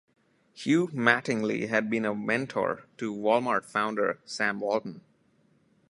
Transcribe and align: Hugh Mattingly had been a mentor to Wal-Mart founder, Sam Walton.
Hugh 0.55 0.87
Mattingly 0.87 1.67
had 1.69 1.87
been 1.87 2.05
a 2.05 2.15
mentor 2.15 2.87
to 2.97 3.13
Wal-Mart 3.13 3.63
founder, 3.67 4.19
Sam 4.25 4.59
Walton. 4.59 5.01